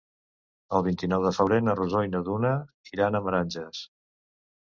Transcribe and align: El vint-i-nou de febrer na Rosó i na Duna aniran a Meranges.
El 0.77 0.83
vint-i-nou 0.85 1.25
de 1.27 1.33
febrer 1.37 1.59
na 1.65 1.75
Rosó 1.79 2.01
i 2.05 2.09
na 2.13 2.21
Duna 2.29 2.55
aniran 2.55 3.19
a 3.21 3.23
Meranges. 3.29 3.83